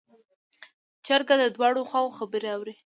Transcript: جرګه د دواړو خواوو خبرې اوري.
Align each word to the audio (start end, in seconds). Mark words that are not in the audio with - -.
جرګه 1.05 1.35
د 1.39 1.43
دواړو 1.55 1.81
خواوو 1.89 2.15
خبرې 2.17 2.49
اوري. 2.55 2.73